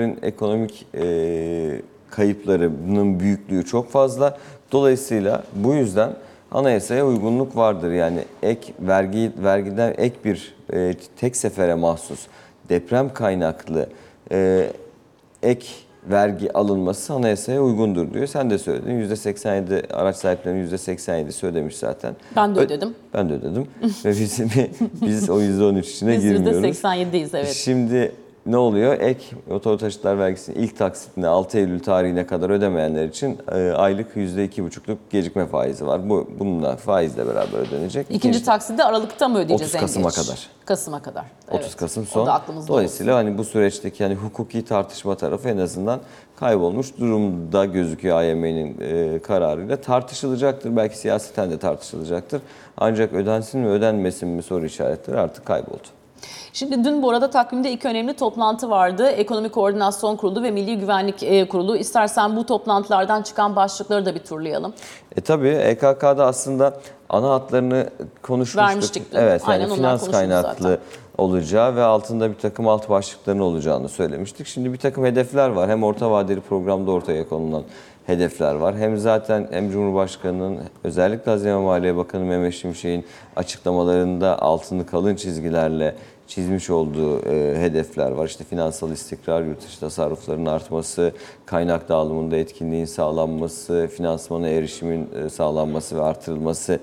[0.00, 4.38] depremlerin ekonomik e, kayıplarının büyüklüğü çok fazla.
[4.72, 6.10] Dolayısıyla bu yüzden
[6.50, 7.92] anayasaya uygunluk vardır.
[7.92, 12.26] Yani ek vergi vergiden ek bir e, tek sefere mahsus
[12.68, 13.88] deprem kaynaklı
[14.32, 14.66] e,
[15.42, 15.66] ek
[16.10, 18.26] vergi alınması anayasaya uygundur diyor.
[18.26, 19.08] Sen de söyledin.
[19.08, 22.16] %87 araç sahiplerinin %87'si ödemiş zaten.
[22.36, 22.94] Ben de Ö- ödedim.
[23.14, 23.66] Ben de ödedim.
[24.04, 24.40] Ve biz,
[25.02, 26.64] biz o %13 içine Biz girmiyoruz.
[26.64, 27.52] %87'deyiz evet.
[27.52, 28.12] Şimdi
[28.46, 29.00] ne oluyor?
[29.00, 34.96] Ek motor taşıtlar vergisinin ilk taksitini 6 Eylül tarihine kadar ödemeyenler için e, aylık %2,5'luk
[35.10, 36.10] gecikme faizi var.
[36.10, 38.06] Bu bununla faizle beraber ödenecek.
[38.10, 40.48] İkinci taksidi Aralık'ta mı ödeyeceğiz 30 en Kasım'a kadar.
[40.64, 41.24] Kasım'a kadar.
[41.48, 41.76] 30 evet.
[41.76, 42.26] Kasım O son.
[42.26, 46.00] da aklımızda Dolayısıyla hani bu süreçteki hani hukuki tartışma tarafı en azından
[46.36, 49.76] kaybolmuş durumda gözüküyor AYM'nin e, kararıyla.
[49.76, 50.76] Tartışılacaktır.
[50.76, 52.42] Belki siyaseten de tartışılacaktır.
[52.76, 55.88] Ancak ödensin mi ödenmesin mi soru işaretleri artık kayboldu.
[56.52, 59.08] Şimdi dün bu arada takvimde iki önemli toplantı vardı.
[59.08, 61.76] Ekonomi Koordinasyon Kurulu ve Milli Güvenlik e, Kurulu.
[61.76, 64.72] İstersen bu toplantılardan çıkan başlıkları da bir turlayalım.
[65.16, 67.90] E tabii EKK'da aslında ana hatlarını
[68.22, 68.70] konuşmuştuk.
[68.70, 69.02] Vermiştik.
[69.12, 70.78] Evet yani Aynen, onlar finans kaynaklı zaten.
[71.18, 74.46] olacağı ve altında bir takım alt başlıkların olacağını söylemiştik.
[74.46, 75.70] Şimdi bir takım hedefler var.
[75.70, 77.62] Hem orta vadeli programda ortaya konulan
[78.06, 78.76] hedefler var.
[78.76, 83.04] Hem zaten hem Cumhurbaşkanı'nın özellikle Hazine ve Maliye Bakanı Mehmet Şimşek'in
[83.36, 85.94] açıklamalarında altını kalın çizgilerle
[86.30, 88.26] çizmiş olduğu e, hedefler var.
[88.26, 91.12] İşte finansal istikrar, yurt dışı tasarrufların artması,
[91.46, 96.80] kaynak dağılımında etkinliğin sağlanması, finansmana erişimin e, sağlanması ve artırılması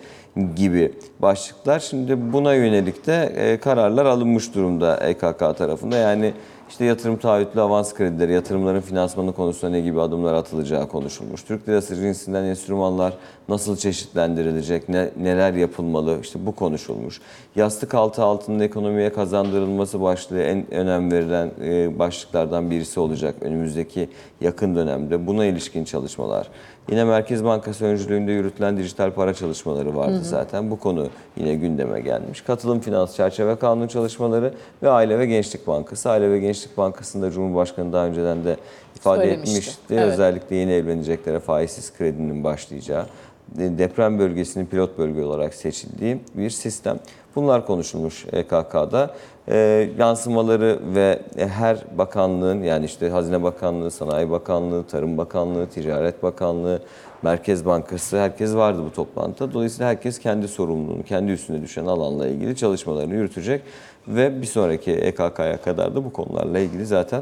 [0.55, 1.79] gibi başlıklar.
[1.79, 5.97] Şimdi buna yönelik de e, kararlar alınmış durumda EKK tarafında.
[5.97, 6.33] Yani
[6.69, 11.43] işte yatırım taahhütlü avans kredileri, yatırımların finansmanı konusunda ne gibi adımlar atılacağı konuşulmuş.
[11.43, 13.13] Türk lirası cinsinden enstrümanlar
[13.49, 17.21] nasıl çeşitlendirilecek, ne, neler yapılmalı işte bu konuşulmuş.
[17.55, 24.09] Yastık altı altının ekonomiye kazandırılması başlığı en önem verilen e, başlıklardan birisi olacak önümüzdeki
[24.41, 25.27] yakın dönemde.
[25.27, 26.47] Buna ilişkin çalışmalar.
[26.89, 30.71] Yine Merkez Bankası öncülüğünde yürütülen dijital para çalışmaları vardı zaten.
[30.71, 32.41] Bu konu yine gündeme gelmiş.
[32.41, 36.09] Katılım Finans Çerçeve Kanunu çalışmaları ve Aile ve Gençlik Bankası.
[36.09, 38.57] Aile ve Gençlik Bankası'nda Cumhurbaşkanı daha önceden de
[38.95, 39.51] ifade Söylemişti.
[39.51, 39.81] etmişti.
[39.89, 40.13] Evet.
[40.13, 43.05] Özellikle yeni evleneceklere faizsiz kredinin başlayacağı,
[43.55, 46.99] deprem bölgesinin pilot bölge olarak seçildiği bir sistem.
[47.37, 49.09] Bunlar konuşulmuş EKK'da.
[49.49, 56.81] Ee, yansımaları ve her bakanlığın yani işte Hazine Bakanlığı, Sanayi Bakanlığı, Tarım Bakanlığı, Ticaret Bakanlığı,
[57.21, 59.53] Merkez Bankası herkes vardı bu toplantıda.
[59.53, 63.61] Dolayısıyla herkes kendi sorumluluğunu, kendi üstüne düşen alanla ilgili çalışmalarını yürütecek
[64.07, 67.21] ve bir sonraki EKK'ya kadar da bu konularla ilgili zaten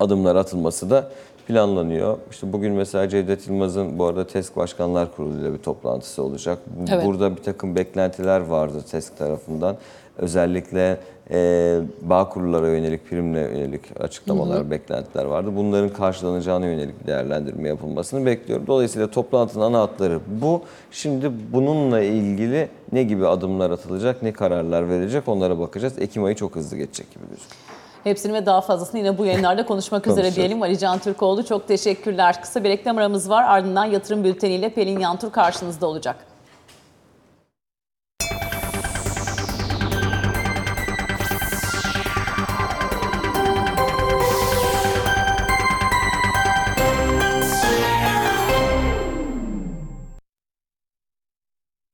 [0.00, 1.10] adımlar atılması da
[1.48, 2.18] planlanıyor.
[2.30, 6.58] İşte bugün mesela Cevdet Yılmaz'ın bu arada TESK Başkanlar Kurulu ile bir toplantısı olacak.
[6.90, 7.06] Evet.
[7.06, 9.76] Burada bir takım beklentiler vardı TESK tarafından.
[10.18, 15.50] Özellikle e, bağ kurullara yönelik, primle yönelik açıklamalar, beklentiler vardı.
[15.56, 18.66] Bunların karşılanacağına yönelik bir değerlendirme yapılmasını bekliyorum.
[18.66, 20.62] Dolayısıyla toplantının ana hatları bu.
[20.90, 25.98] Şimdi bununla ilgili ne gibi adımlar atılacak, ne kararlar verilecek onlara bakacağız.
[25.98, 27.77] Ekim ayı çok hızlı geçecek gibi gözüküyor.
[28.08, 30.62] Hepsini ve daha fazlasını yine bu yayınlarda konuşmak üzere diyelim.
[30.62, 32.42] Ali Can Türkoğlu çok teşekkürler.
[32.42, 33.44] Kısa bir reklam aramız var.
[33.44, 36.16] Ardından yatırım bülteniyle Pelin Yantur karşınızda olacak.